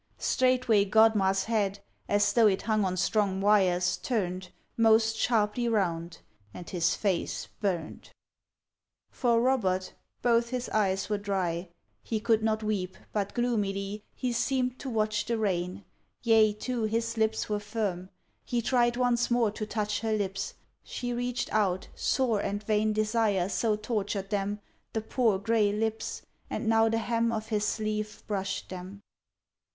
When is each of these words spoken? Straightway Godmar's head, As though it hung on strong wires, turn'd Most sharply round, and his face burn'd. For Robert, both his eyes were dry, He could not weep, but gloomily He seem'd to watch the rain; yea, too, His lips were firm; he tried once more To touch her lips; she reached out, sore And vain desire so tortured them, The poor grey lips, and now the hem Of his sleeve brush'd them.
Straightway 0.17 0.83
Godmar's 0.85 1.43
head, 1.43 1.77
As 2.09 2.33
though 2.33 2.47
it 2.47 2.63
hung 2.63 2.83
on 2.85 2.97
strong 2.97 3.39
wires, 3.39 3.97
turn'd 3.97 4.49
Most 4.75 5.15
sharply 5.15 5.69
round, 5.69 6.21
and 6.55 6.67
his 6.67 6.95
face 6.95 7.49
burn'd. 7.59 8.09
For 9.11 9.39
Robert, 9.39 9.93
both 10.23 10.49
his 10.49 10.69
eyes 10.69 11.07
were 11.07 11.19
dry, 11.19 11.69
He 12.01 12.19
could 12.19 12.41
not 12.41 12.63
weep, 12.63 12.97
but 13.13 13.35
gloomily 13.35 14.03
He 14.15 14.33
seem'd 14.33 14.79
to 14.79 14.89
watch 14.89 15.25
the 15.25 15.37
rain; 15.37 15.85
yea, 16.23 16.51
too, 16.51 16.85
His 16.85 17.15
lips 17.15 17.47
were 17.47 17.59
firm; 17.59 18.09
he 18.43 18.59
tried 18.59 18.97
once 18.97 19.29
more 19.29 19.51
To 19.51 19.67
touch 19.67 19.99
her 19.99 20.13
lips; 20.13 20.55
she 20.83 21.13
reached 21.13 21.53
out, 21.53 21.89
sore 21.93 22.39
And 22.39 22.63
vain 22.63 22.91
desire 22.91 23.47
so 23.49 23.75
tortured 23.75 24.31
them, 24.31 24.61
The 24.93 25.01
poor 25.01 25.37
grey 25.37 25.71
lips, 25.71 26.23
and 26.49 26.67
now 26.67 26.89
the 26.89 26.97
hem 26.97 27.31
Of 27.31 27.49
his 27.49 27.65
sleeve 27.65 28.23
brush'd 28.25 28.71
them. 28.71 29.01